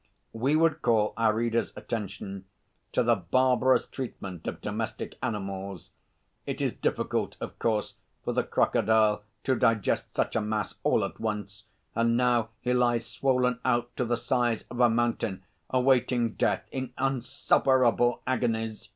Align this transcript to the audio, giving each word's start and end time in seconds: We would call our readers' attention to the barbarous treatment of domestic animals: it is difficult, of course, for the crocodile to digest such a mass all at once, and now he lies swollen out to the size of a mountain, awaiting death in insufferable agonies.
We 0.33 0.55
would 0.55 0.81
call 0.81 1.13
our 1.15 1.31
readers' 1.35 1.73
attention 1.75 2.45
to 2.91 3.03
the 3.03 3.13
barbarous 3.13 3.85
treatment 3.85 4.47
of 4.47 4.59
domestic 4.59 5.15
animals: 5.21 5.91
it 6.47 6.59
is 6.59 6.73
difficult, 6.73 7.35
of 7.39 7.59
course, 7.59 7.93
for 8.23 8.33
the 8.33 8.41
crocodile 8.43 9.21
to 9.43 9.53
digest 9.55 10.15
such 10.15 10.35
a 10.35 10.41
mass 10.41 10.73
all 10.81 11.05
at 11.05 11.19
once, 11.19 11.65
and 11.93 12.17
now 12.17 12.49
he 12.61 12.73
lies 12.73 13.05
swollen 13.05 13.59
out 13.63 13.95
to 13.95 14.03
the 14.03 14.17
size 14.17 14.63
of 14.71 14.79
a 14.79 14.89
mountain, 14.89 15.43
awaiting 15.69 16.33
death 16.33 16.67
in 16.71 16.93
insufferable 16.99 18.23
agonies. 18.25 18.89